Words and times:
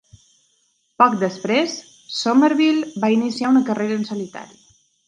Poc 1.03 1.17
després, 1.25 1.75
Somerville 2.21 2.91
va 3.05 3.13
iniciar 3.21 3.55
una 3.57 3.65
carrera 3.71 4.01
en 4.03 4.13
solitari. 4.15 4.63